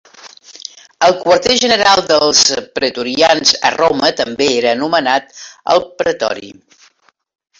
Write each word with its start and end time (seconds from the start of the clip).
El 1.07 1.11
quarter 1.17 1.51
general 1.63 2.01
dels 2.11 2.39
pretorians 2.79 3.53
a 3.69 3.73
Roma 3.75 4.09
també 4.23 4.47
era 4.57 4.73
anomenat 4.79 5.37
el 5.75 5.85
Pretori. 6.01 6.53